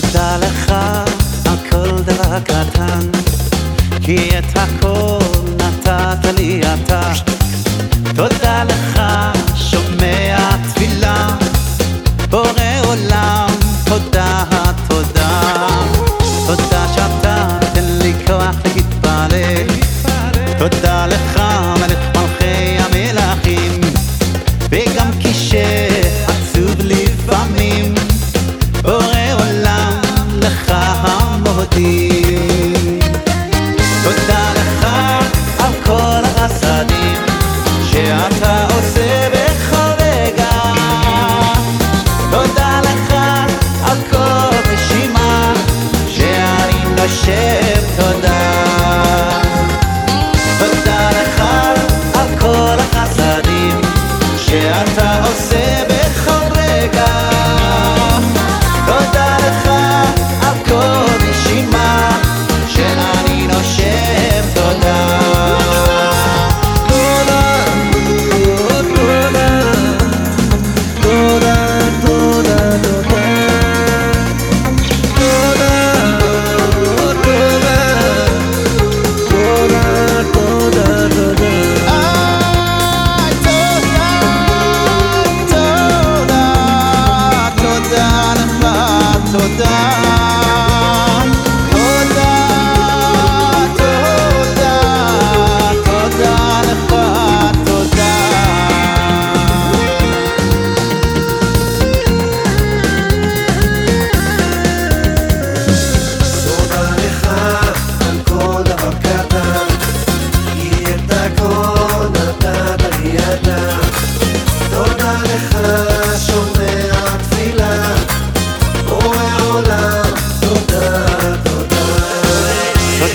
תודה 0.00 0.36
לך 0.36 0.72
על 1.44 1.56
כל 1.70 2.02
דבר 2.02 2.40
קטן, 2.40 3.10
כי 4.02 4.38
את 4.38 4.58
הכל 4.58 5.18
נתן 5.56 5.81
לך 30.42 30.70
המודיע 30.70 32.21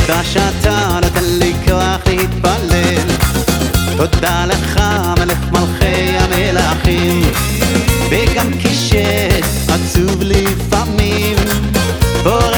תודה 0.07 0.23
שאתה 0.23 0.99
נותן 1.01 1.23
לי 1.23 1.53
כוח 1.65 1.99
להתפלל. 2.07 3.07
תודה 3.97 4.45
לך 4.45 4.79
מלך 5.19 5.37
מלכי 5.51 6.17
המלכים 6.17 7.21
וגם 8.09 8.51
כשעצוב 8.59 10.21
לפעמים 10.21 11.35
בורא 12.23 12.56